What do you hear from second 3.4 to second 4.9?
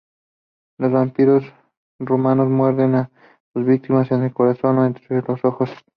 sus víctimas en el corazón o